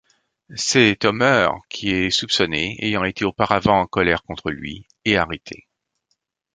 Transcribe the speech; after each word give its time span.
C'est 0.55 1.05
Homer 1.05 1.49
qui 1.69 1.91
est 1.91 2.09
soupçonné, 2.09 2.75
ayant 2.83 3.03
été 3.03 3.23
auparavant 3.23 3.81
en 3.81 3.85
colère 3.85 4.23
contre 4.23 4.49
lui, 4.49 4.87
et 5.05 5.15
arrêté. 5.15 5.67